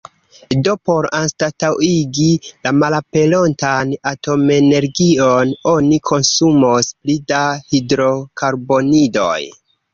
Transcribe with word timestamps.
Do 0.67 0.71
por 0.89 1.07
anstataŭigi 1.17 2.29
la 2.67 2.71
malaperontan 2.85 3.93
atomenergion 4.13 5.53
oni 5.75 6.03
konsumos 6.13 6.93
pli 6.97 7.21
da 7.35 7.47
hidrokarbonidoj. 7.77 9.41